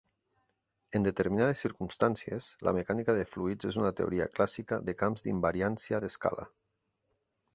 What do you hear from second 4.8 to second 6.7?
de camps d'invariància d'escala.